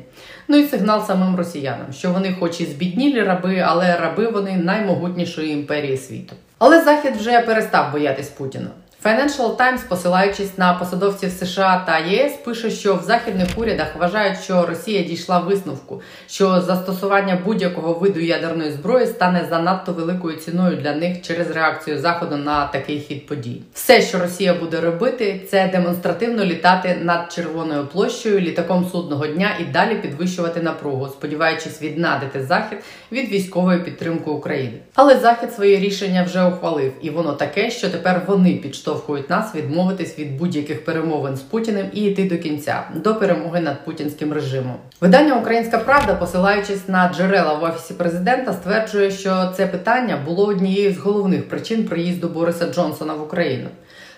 Ну 0.53 0.59
і 0.59 0.69
сигнал 0.69 1.07
самим 1.07 1.37
росіянам, 1.37 1.93
що 1.93 2.13
вони, 2.13 2.37
хоч 2.41 2.61
і 2.61 2.67
збіднілі 2.67 3.23
раби, 3.23 3.59
але 3.59 3.97
раби 3.97 4.27
вони 4.27 4.57
наймогутнішої 4.57 5.53
імперії 5.53 5.97
світу. 5.97 6.35
Але 6.59 6.85
Захід 6.85 7.17
вже 7.17 7.41
перестав 7.41 7.93
боятись 7.93 8.29
Путіна. 8.29 8.71
Financial 9.05 9.57
Times, 9.57 9.89
посилаючись 9.89 10.59
на 10.59 10.75
посадовців 10.75 11.31
США 11.31 11.83
та 11.87 11.99
ЄС, 11.99 12.33
пише, 12.45 12.71
що 12.71 12.95
в 12.95 13.03
західних 13.03 13.49
урядах 13.57 13.87
вважають, 13.99 14.41
що 14.41 14.67
Росія 14.67 15.03
дійшла 15.03 15.39
висновку, 15.39 16.03
що 16.27 16.61
застосування 16.61 17.39
будь-якого 17.45 17.95
виду 17.95 18.21
ядерної 18.21 18.73
зброї 18.73 19.07
стане 19.07 19.47
занадто 19.51 19.93
великою 19.93 20.37
ціною 20.37 20.77
для 20.77 20.95
них 20.95 21.23
через 21.23 21.51
реакцію 21.51 21.99
заходу 21.99 22.37
на 22.37 22.67
такий 22.67 23.01
хід 23.01 23.27
подій. 23.27 23.63
Все, 23.75 24.03
що 24.03 24.19
Росія 24.19 24.55
буде 24.55 24.81
робити, 24.81 25.41
це 25.51 25.69
демонстративно 25.73 26.45
літати 26.45 26.99
над 27.03 27.33
червоною 27.33 27.87
площею 27.87 28.41
літаком 28.41 28.89
судного 28.93 29.27
дня 29.27 29.51
і 29.61 29.65
далі 29.65 29.95
підвищувати 29.95 30.61
напругу, 30.61 31.09
сподіваючись 31.09 31.83
віднадити 31.83 32.43
захід 32.43 32.79
від 33.13 33.29
військової 33.31 33.79
підтримки 33.79 34.31
України. 34.31 34.79
Але 34.95 35.17
захід 35.17 35.55
своє 35.55 35.77
рішення 35.77 36.23
вже 36.23 36.45
ухвалив, 36.45 36.93
і 37.03 37.11
воно 37.11 37.33
таке, 37.33 37.71
що 37.71 37.91
тепер 37.91 38.23
вони 38.27 38.55
підштовхують 38.55 38.92
підштовхують 38.93 39.31
нас 39.31 39.55
відмовитись 39.55 40.19
від 40.19 40.39
будь-яких 40.39 40.85
перемовин 40.85 41.37
з 41.37 41.41
Путіним 41.41 41.87
і 41.93 42.05
йти 42.05 42.29
до 42.29 42.39
кінця 42.39 42.83
до 42.95 43.15
перемоги 43.15 43.61
над 43.61 43.85
путінським 43.85 44.33
режимом. 44.33 44.77
Видання 45.01 45.35
Українська 45.35 45.79
Правда, 45.79 46.15
посилаючись 46.15 46.89
на 46.89 47.13
джерела 47.15 47.55
в 47.55 47.63
офісі 47.63 47.95
президента, 47.95 48.53
стверджує, 48.53 49.11
що 49.11 49.53
це 49.57 49.67
питання 49.67 50.19
було 50.25 50.47
однією 50.47 50.95
з 50.95 50.99
головних 50.99 51.49
причин 51.49 51.85
приїзду 51.85 52.29
Бориса 52.29 52.73
Джонсона 52.73 53.15
в 53.15 53.23
Україну. 53.23 53.69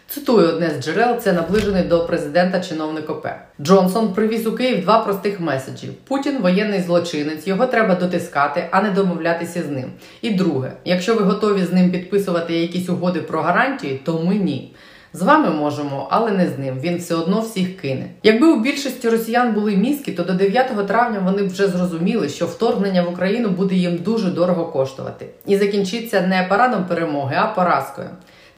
Цитую 0.08 0.48
одне 0.48 0.70
з 0.70 0.84
джерел, 0.84 1.18
це 1.18 1.32
наближений 1.32 1.82
до 1.82 2.06
президента 2.06 2.60
чиновник 2.60 3.10
ОП. 3.10 3.26
Джонсон 3.60 4.12
привіз 4.12 4.46
у 4.46 4.52
Київ 4.52 4.80
два 4.80 4.98
простих 4.98 5.40
меседжі: 5.40 5.88
Путін 6.08 6.38
воєнний 6.42 6.80
злочинець, 6.80 7.46
його 7.46 7.66
треба 7.66 7.94
дотискати, 7.94 8.68
а 8.70 8.82
не 8.82 8.90
домовлятися 8.90 9.62
з 9.62 9.70
ним. 9.70 9.90
І 10.22 10.30
друге, 10.30 10.72
якщо 10.84 11.14
ви 11.14 11.22
готові 11.22 11.64
з 11.64 11.72
ним 11.72 11.90
підписувати 11.90 12.54
якісь 12.54 12.88
угоди 12.88 13.20
про 13.20 13.42
гарантії, 13.42 14.00
то 14.04 14.22
ми 14.24 14.34
ні. 14.34 14.74
З 15.12 15.22
вами 15.22 15.50
можемо, 15.50 16.08
але 16.10 16.30
не 16.30 16.48
з 16.48 16.58
ним. 16.58 16.80
Він 16.80 16.96
все 16.96 17.14
одно 17.14 17.40
всіх 17.40 17.76
кине. 17.80 18.06
Якби 18.22 18.46
у 18.46 18.60
більшості 18.60 19.08
росіян 19.08 19.52
були 19.52 19.76
мізки, 19.76 20.12
то 20.12 20.22
до 20.22 20.32
9 20.32 20.86
травня 20.86 21.22
вони 21.24 21.42
б 21.42 21.48
вже 21.48 21.68
зрозуміли, 21.68 22.28
що 22.28 22.46
вторгнення 22.46 23.02
в 23.02 23.12
Україну 23.12 23.48
буде 23.48 23.74
їм 23.74 23.96
дуже 23.96 24.30
дорого 24.30 24.66
коштувати, 24.66 25.26
і 25.46 25.56
закінчиться 25.56 26.20
не 26.20 26.46
парадом 26.48 26.84
перемоги, 26.84 27.36
а 27.38 27.46
поразкою. 27.46 28.08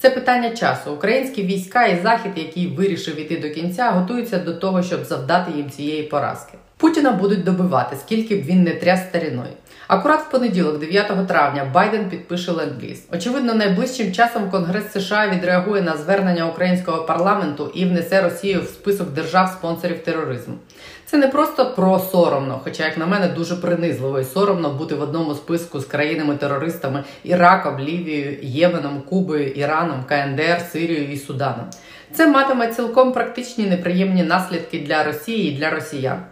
Це 0.07 0.11
питання 0.11 0.51
часу. 0.51 0.93
Українські 0.93 1.43
війська 1.43 1.87
і 1.87 2.03
захід, 2.03 2.33
який 2.37 2.67
вирішив 2.67 3.21
іти 3.21 3.37
до 3.37 3.51
кінця, 3.51 3.91
готуються 3.91 4.39
до 4.39 4.55
того, 4.55 4.83
щоб 4.83 5.05
завдати 5.05 5.53
їм 5.57 5.71
цієї 5.71 6.03
поразки. 6.03 6.53
Путіна 6.77 7.13
будуть 7.13 7.45
добивати, 7.45 7.97
скільки 7.97 8.37
б 8.37 8.45
він 8.45 8.63
не 8.63 8.71
тряс 8.71 9.01
старіною. 9.09 9.51
Акурат 9.89 10.21
в 10.21 10.31
понеділок, 10.31 10.79
9 10.79 11.27
травня, 11.29 11.71
Байден 11.75 12.09
підпише 12.11 12.53
ленд-ліз. 12.53 13.05
Очевидно, 13.13 13.55
найближчим 13.55 14.13
часом 14.13 14.51
Конгрес 14.51 14.93
США 14.93 15.29
відреагує 15.29 15.83
на 15.83 15.97
звернення 15.97 16.47
українського 16.47 17.05
парламенту 17.05 17.71
і 17.75 17.85
внесе 17.85 18.23
Росію 18.23 18.63
в 18.63 18.67
список 18.67 19.11
держав-спонсорів 19.11 19.99
тероризму. 19.99 20.55
Це 21.09 21.17
не 21.17 21.29
просто 21.29 21.75
про 21.77 21.99
соромно, 21.99 22.61
хоча, 22.65 22.85
як 22.85 22.99
на 22.99 23.07
мене, 23.07 23.29
дуже 23.29 23.57
принизливо 23.57 24.21
і 24.21 24.25
соромно 24.25 24.71
бути 24.71 24.95
в 24.95 25.03
одному 25.03 25.35
списку 25.35 25.81
з 25.81 25.85
країнами-терористами 25.85 27.05
Іраком, 27.25 27.79
Лівією, 27.79 28.39
Єменом, 28.43 29.03
Кубою, 29.09 29.51
Іраном, 29.51 30.05
КНДР, 30.09 30.61
Сирією 30.73 31.13
і 31.13 31.17
Суданом. 31.17 31.67
Це 32.13 32.27
матиме 32.27 32.69
цілком 32.69 33.13
практичні 33.13 33.67
неприємні 33.67 34.23
наслідки 34.23 34.79
для 34.79 35.05
Росії 35.05 35.53
і 35.53 35.57
для 35.57 35.71
Росіян. 35.71 36.23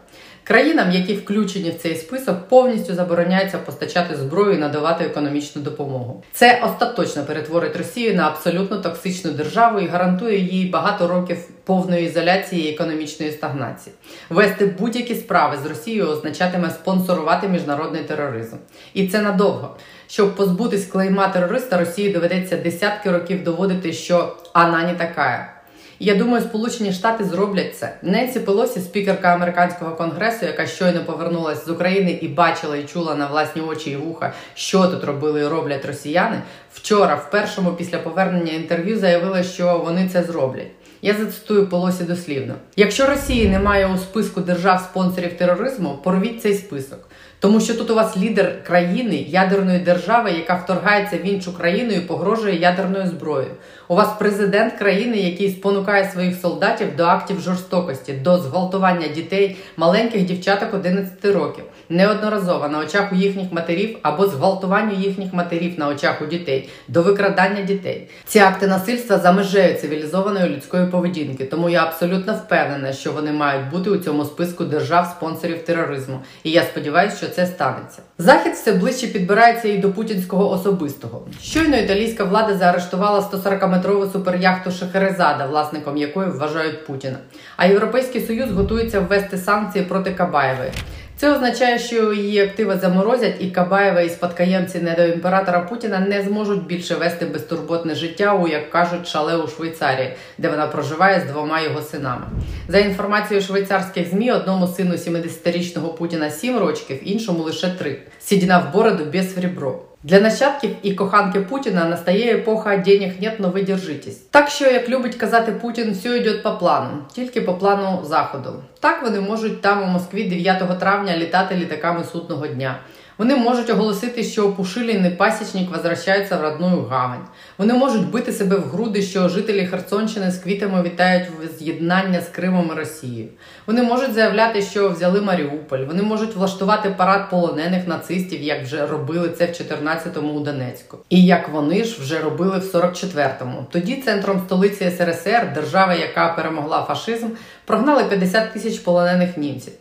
Країнам, 0.44 0.92
які 0.92 1.14
включені 1.14 1.70
в 1.70 1.78
цей 1.78 1.94
список, 1.94 2.48
повністю 2.48 2.94
забороняється 2.94 3.58
постачати 3.58 4.16
зброю 4.16 4.54
і 4.54 4.58
надавати 4.58 5.04
економічну 5.04 5.62
допомогу. 5.62 6.22
Це 6.32 6.62
остаточно 6.64 7.24
перетворить 7.24 7.76
Росію 7.76 8.14
на 8.14 8.26
абсолютно 8.26 8.78
токсичну 8.78 9.30
державу 9.30 9.80
і 9.80 9.86
гарантує 9.86 10.38
їй 10.38 10.68
багато 10.70 11.08
років 11.08 11.38
повної 11.64 12.06
ізоляції 12.06 12.68
і 12.68 12.74
економічної 12.74 13.32
стагнації. 13.32 13.96
Вести 14.30 14.66
будь-які 14.66 15.14
справи 15.14 15.58
з 15.64 15.66
Росією 15.66 16.08
означатиме 16.08 16.70
спонсорувати 16.70 17.48
міжнародний 17.48 18.02
тероризм, 18.02 18.56
і 18.94 19.08
це 19.08 19.20
надовго. 19.20 19.76
Щоб 20.06 20.36
позбутись 20.36 20.86
клейма 20.86 21.28
терориста, 21.28 21.78
Росії 21.78 22.12
доведеться 22.12 22.56
десятки 22.56 23.10
років 23.10 23.44
доводити, 23.44 23.92
що 23.92 24.36
вона 24.54 24.82
не 24.82 24.94
така. 24.94 25.54
Я 25.98 26.14
думаю, 26.14 26.42
Сполучені 26.42 26.92
Штати 26.92 27.24
зроблять 27.24 27.78
це. 27.78 27.96
Ненсі 28.02 28.40
Пелосі, 28.40 28.80
спікерка 28.80 29.28
американського 29.28 29.96
конгресу, 29.96 30.46
яка 30.46 30.66
щойно 30.66 31.04
повернулася 31.04 31.64
з 31.64 31.68
України 31.68 32.10
і 32.10 32.28
бачила 32.28 32.76
і 32.76 32.82
чула 32.82 33.14
на 33.14 33.26
власні 33.26 33.62
очі 33.62 33.90
і 33.90 33.96
вуха, 33.96 34.32
що 34.54 34.86
тут 34.86 35.04
робили 35.04 35.40
і 35.40 35.46
роблять 35.46 35.84
росіяни. 35.84 36.42
Вчора, 36.72 37.14
в 37.14 37.30
першому 37.30 37.72
після 37.72 37.98
повернення 37.98 38.52
інтерв'ю, 38.52 38.98
заявила, 38.98 39.42
що 39.42 39.82
вони 39.84 40.08
це 40.08 40.22
зроблять. 40.22 40.70
Я 41.04 41.14
зацитую 41.14 41.66
Полосі 41.66 42.04
дослівно: 42.04 42.54
якщо 42.76 43.06
Росії 43.06 43.48
немає 43.48 43.86
у 43.86 43.98
списку 43.98 44.40
держав-спонсорів 44.40 45.36
тероризму, 45.36 45.98
порвіть 46.04 46.42
цей 46.42 46.54
список. 46.54 47.08
Тому 47.38 47.60
що 47.60 47.74
тут 47.74 47.90
у 47.90 47.94
вас 47.94 48.16
лідер 48.16 48.64
країни, 48.64 49.16
ядерної 49.28 49.78
держави, 49.78 50.30
яка 50.30 50.54
вторгається 50.54 51.16
в 51.16 51.26
іншу 51.26 51.56
країну 51.56 51.92
і 51.92 52.00
погрожує 52.00 52.56
ядерною 52.56 53.06
зброєю. 53.06 53.50
У 53.88 53.94
вас 53.94 54.08
президент 54.18 54.72
країни, 54.72 55.16
який 55.16 55.50
спонукає 55.50 56.10
своїх 56.12 56.40
солдатів 56.40 56.96
до 56.96 57.04
актів 57.04 57.40
жорстокості, 57.40 58.12
до 58.12 58.38
зґвалтування 58.38 59.08
дітей, 59.08 59.56
маленьких 59.76 60.24
дівчаток 60.24 60.74
11 60.74 61.24
років, 61.24 61.64
неодноразово 61.88 62.68
на 62.68 62.78
очах 62.78 63.12
у 63.12 63.14
їхніх 63.14 63.52
матерів 63.52 63.98
або 64.02 64.26
зґвалтуванню 64.26 64.94
їхніх 64.94 65.32
матерів 65.32 65.78
на 65.78 65.88
очах 65.88 66.22
у 66.22 66.26
дітей, 66.26 66.68
до 66.88 67.02
викрадання 67.02 67.62
дітей. 67.62 68.08
Ці 68.26 68.38
акти 68.38 68.66
насильства 68.66 69.18
за 69.18 69.32
межею 69.32 69.74
цивілізованої 69.74 70.48
людської 70.48 70.86
поведінки. 70.86 71.44
Тому 71.44 71.70
я 71.70 71.82
абсолютно 71.82 72.34
впевнена, 72.34 72.92
що 72.92 73.12
вони 73.12 73.32
мають 73.32 73.70
бути 73.70 73.90
у 73.90 73.96
цьому 73.96 74.24
списку 74.24 74.64
держав-спонсорів 74.64 75.64
тероризму. 75.64 76.20
І 76.44 76.50
я 76.50 76.62
сподіваюся, 76.62 77.16
що 77.16 77.28
це 77.28 77.46
станеться. 77.46 78.02
Захід 78.18 78.52
все 78.52 78.72
ближче 78.72 79.06
підбирається 79.06 79.68
і 79.68 79.78
до 79.78 79.92
путінського 79.92 80.50
особистого. 80.50 81.22
Щойно 81.42 81.76
італійська 81.76 82.24
влада 82.24 82.56
заарештувала 82.56 83.22
140 83.22 83.73
40-метрову 83.74 84.12
суперяхту 84.12 84.70
Шахерезада, 84.70 85.46
власником 85.46 85.96
якої 85.96 86.30
вважають 86.30 86.86
Путіна. 86.86 87.16
А 87.56 87.66
Європейський 87.66 88.20
Союз 88.20 88.50
готується 88.50 89.00
ввести 89.00 89.38
санкції 89.38 89.84
проти 89.84 90.10
Кабаєвої. 90.10 90.70
Це 91.16 91.32
означає, 91.32 91.78
що 91.78 92.12
її 92.12 92.40
активи 92.40 92.76
заморозять, 92.76 93.34
і 93.40 93.50
Кабаєва 93.50 94.00
і 94.00 94.08
спадкоємці 94.10 94.78
недоімператора 94.78 95.60
Путіна 95.60 96.00
не 96.00 96.22
зможуть 96.22 96.66
більше 96.66 96.94
вести 96.94 97.26
безтурботне 97.26 97.94
життя 97.94 98.34
у, 98.34 98.48
як 98.48 98.70
кажуть, 98.70 99.06
шале 99.06 99.36
у 99.36 99.48
Швейцарії, 99.48 100.12
де 100.38 100.48
вона 100.48 100.66
проживає 100.66 101.20
з 101.20 101.32
двома 101.32 101.60
його 101.60 101.82
синами. 101.82 102.24
За 102.68 102.78
інформацією 102.78 103.46
швейцарських 103.46 104.08
змі, 104.10 104.32
одному 104.32 104.66
сину 104.66 104.94
70-річного 104.94 105.88
Путіна 105.88 106.30
7 106.30 106.58
років, 106.58 107.08
іншому 107.08 107.42
лише 107.42 107.68
3. 107.68 108.02
Сідіна 108.18 108.58
в 108.58 108.72
бороду 108.72 109.04
без 109.12 109.36
в 109.36 109.40
ребро. 109.40 109.93
Для 110.04 110.20
нащадків 110.20 110.76
і 110.82 110.94
коханки 110.94 111.40
Путіна 111.40 111.84
настає 111.84 112.34
епоха 112.34 112.76
денег 112.76 113.12
нет, 113.20 113.40
но 113.40 113.48
ви 113.48 113.62
держитесь. 113.62 114.16
Так 114.16 114.48
що, 114.48 114.64
як 114.64 114.88
любить 114.88 115.14
казати 115.14 115.52
Путін, 115.52 115.92
все 115.92 116.16
йде 116.16 116.32
по 116.32 116.52
плану, 116.52 116.90
тільки 117.12 117.40
по 117.40 117.54
плану 117.54 118.04
заходу. 118.04 118.62
Так 118.80 119.02
вони 119.02 119.20
можуть 119.20 119.60
там 119.60 119.82
у 119.82 119.86
Москві 119.86 120.24
9 120.24 120.78
травня 120.78 121.16
літати 121.16 121.54
літаками 121.54 122.04
судного 122.12 122.46
дня. 122.46 122.78
Вони 123.18 123.36
можуть 123.36 123.70
оголосити, 123.70 124.24
що 124.24 124.52
Пушилін 124.52 125.06
і 125.06 125.10
пасічник 125.10 125.70
возвращаються 125.70 126.36
в 126.36 126.42
родную 126.42 126.82
гавань. 126.82 127.26
Вони 127.58 127.74
можуть 127.74 128.10
бити 128.10 128.32
себе 128.32 128.56
в 128.56 128.62
груди, 128.62 129.02
що 129.02 129.28
жителі 129.28 129.66
Херсонщини 129.66 130.30
з 130.30 130.38
квітами 130.38 130.82
вітають 130.82 131.28
з'єднання 131.58 132.20
з 132.20 132.28
Кримом 132.28 132.70
і 132.74 132.78
Росією. 132.78 133.28
Вони 133.66 133.82
можуть 133.82 134.12
заявляти, 134.12 134.62
що 134.62 134.90
взяли 134.90 135.20
Маріуполь. 135.20 135.78
Вони 135.78 136.02
можуть 136.02 136.36
влаштувати 136.36 136.90
парад 136.90 137.30
полонених 137.30 137.88
нацистів, 137.88 138.42
як 138.42 138.62
вже 138.62 138.86
робили 138.86 139.28
це 139.28 139.46
в 139.46 139.48
14-му 139.48 140.32
у 140.32 140.40
Донецьку. 140.40 140.98
І 141.08 141.24
як 141.24 141.48
вони 141.48 141.84
ж 141.84 142.00
вже 142.00 142.20
робили 142.20 142.58
в 142.58 142.76
44-му. 142.76 143.66
Тоді 143.70 143.96
центром 143.96 144.42
столиці 144.46 144.90
СРСР, 144.90 145.52
держави, 145.54 145.96
яка 146.00 146.28
перемогла 146.28 146.82
фашизм, 146.82 147.26
прогнали 147.64 148.04
50 148.04 148.52
тисяч 148.52 148.78
полонених 148.78 149.36
німців. 149.36 149.72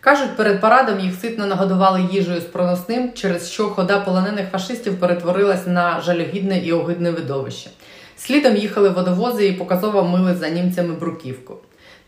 Кажуть, 0.00 0.36
перед 0.36 0.60
парадом 0.60 1.00
їх 1.00 1.14
ситно 1.14 1.46
нагодували 1.46 2.08
їжею 2.12 2.40
з 2.40 2.44
проносним, 2.44 3.12
через 3.12 3.50
що 3.50 3.68
хода 3.68 4.00
полонених 4.00 4.50
фашистів 4.50 5.00
перетворилась 5.00 5.66
на 5.66 6.00
жалюгідне 6.00 6.58
і 6.58 6.72
огидне 6.72 7.10
видовище. 7.10 7.70
Слідом 8.16 8.56
їхали 8.56 8.88
водовози 8.88 9.46
і 9.46 9.52
показово 9.52 10.04
мили 10.04 10.34
за 10.34 10.48
німцями 10.48 10.94
бруківку. 10.94 11.56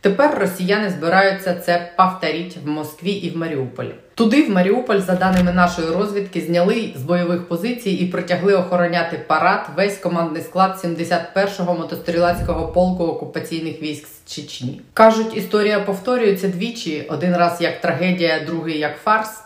Тепер 0.03 0.39
росіяни 0.39 0.91
збираються 0.91 1.55
це 1.55 1.93
повторити 1.97 2.61
в 2.65 2.69
Москві 2.69 3.11
і 3.11 3.31
в 3.31 3.37
Маріуполі. 3.37 3.95
Туди, 4.15 4.43
в 4.43 4.51
Маріуполь, 4.51 4.99
за 4.99 5.15
даними 5.15 5.53
нашої 5.53 5.89
розвідки, 5.89 6.41
зняли 6.41 6.93
з 6.97 7.03
бойових 7.03 7.49
позицій 7.49 7.91
і 7.91 8.07
притягли 8.07 8.55
охороняти 8.55 9.19
парад 9.27 9.67
весь 9.77 9.99
командний 9.99 10.43
склад 10.43 10.81
71-го 10.85 11.75
мотострілацького 11.75 12.69
полку 12.69 13.05
окупаційних 13.05 13.83
військ 13.83 14.07
з 14.07 14.35
Чечні. 14.35 14.81
Кажуть, 14.95 15.37
історія 15.37 15.81
повторюється 15.81 16.49
двічі: 16.49 17.07
один 17.09 17.37
раз 17.37 17.61
як 17.61 17.81
трагедія, 17.81 18.41
другий 18.47 18.79
як 18.79 18.97
фарс. 18.97 19.41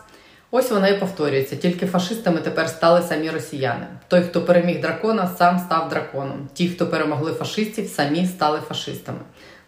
Ось 0.51 0.71
вона 0.71 0.87
і 0.87 0.99
повторюється. 0.99 1.55
Тільки 1.55 1.85
фашистами 1.85 2.37
тепер 2.37 2.69
стали 2.69 3.01
самі 3.01 3.29
росіяни. 3.29 3.87
Той, 4.07 4.21
хто 4.21 4.41
переміг 4.41 4.81
дракона, 4.81 5.29
сам 5.37 5.59
став 5.59 5.89
драконом. 5.89 6.49
Ті, 6.53 6.69
хто 6.69 6.87
перемогли 6.87 7.33
фашистів, 7.33 7.87
самі 7.87 8.25
стали 8.25 8.59
фашистами. 8.67 9.19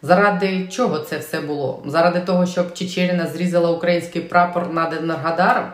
Заради 0.02 0.66
чого 0.70 0.98
це 0.98 1.18
все 1.18 1.40
було? 1.40 1.82
Заради 1.86 2.20
того, 2.20 2.46
щоб 2.46 2.74
Чечеріна 2.74 3.26
зрізала 3.26 3.70
український 3.70 4.22
прапор 4.22 4.72
над 4.72 4.92
Енергодаром? 4.92 5.64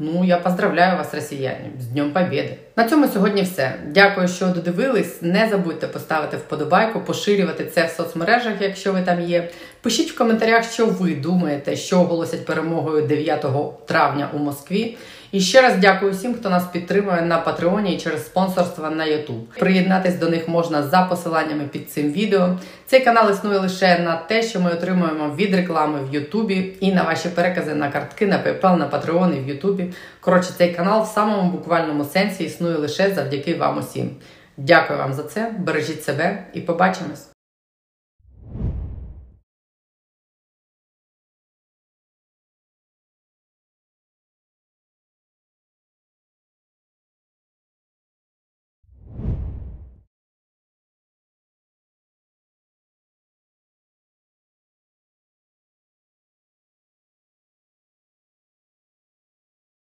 Ну, 0.00 0.24
я 0.24 0.36
поздравляю 0.36 0.96
вас, 0.96 1.14
росіяни, 1.14 1.70
з 1.80 1.86
Днем 1.86 2.10
Побєди. 2.10 2.56
На 2.76 2.88
цьому 2.88 3.08
сьогодні 3.08 3.42
все. 3.42 3.74
Дякую, 3.86 4.28
що 4.28 4.46
додивились. 4.46 5.22
Не 5.22 5.48
забудьте 5.50 5.86
поставити 5.86 6.36
вподобайку, 6.36 7.00
поширювати 7.00 7.64
це 7.64 7.86
в 7.86 7.90
соцмережах, 7.90 8.52
якщо 8.60 8.92
ви 8.92 9.02
там 9.02 9.20
є. 9.20 9.50
Пишіть 9.80 10.10
в 10.10 10.18
коментарях, 10.18 10.64
що 10.72 10.86
ви 10.86 11.14
думаєте, 11.14 11.76
що 11.76 12.00
оголосять 12.00 12.46
перемогою 12.46 13.06
9 13.06 13.46
травня 13.86 14.28
у 14.34 14.38
Москві. 14.38 14.96
І 15.32 15.40
ще 15.40 15.62
раз 15.62 15.76
дякую 15.76 16.12
всім, 16.12 16.34
хто 16.34 16.50
нас 16.50 16.64
підтримує 16.64 17.22
на 17.22 17.38
Патреоні 17.38 17.94
і 17.94 17.98
через 17.98 18.26
спонсорство 18.26 18.90
на 18.90 19.04
YouTube. 19.04 19.40
Приєднатись 19.58 20.14
до 20.14 20.28
них 20.28 20.48
можна 20.48 20.82
за 20.82 21.02
посиланнями 21.02 21.64
під 21.64 21.90
цим 21.90 22.12
відео. 22.12 22.58
Цей 22.86 23.00
канал 23.04 23.30
існує 23.30 23.58
лише 23.58 23.98
на 23.98 24.16
те, 24.16 24.42
що 24.42 24.60
ми 24.60 24.70
отримуємо 24.70 25.34
від 25.34 25.54
реклами 25.54 25.98
в 26.10 26.14
Ютубі 26.14 26.72
і 26.80 26.92
на 26.92 27.02
ваші 27.02 27.28
перекази 27.28 27.74
на 27.74 27.90
картки, 27.90 28.26
на 28.26 28.36
PayPal, 28.36 28.76
на 28.76 28.88
Patreon 28.88 29.36
і 29.36 29.40
в 29.40 29.48
Ютубі. 29.48 29.92
Коротше, 30.20 30.50
цей 30.58 30.74
канал 30.74 31.02
в 31.02 31.06
самому 31.06 31.50
буквальному 31.50 32.04
сенсі 32.04 32.44
існує 32.44 32.76
лише 32.76 33.10
завдяки 33.10 33.54
вам 33.54 33.78
усім. 33.78 34.10
Дякую 34.56 34.98
вам 34.98 35.14
за 35.14 35.22
це. 35.22 35.52
Бережіть 35.58 36.04
себе 36.04 36.44
і 36.52 36.60
побачимось! 36.60 37.37